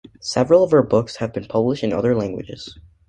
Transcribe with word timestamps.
Several 0.19 0.63
of 0.63 0.71
her 0.71 0.81
books 0.81 1.17
have 1.17 1.31
been 1.31 1.45
published 1.45 1.83
in 1.83 1.93
other 1.93 2.15
languages. 2.15 2.79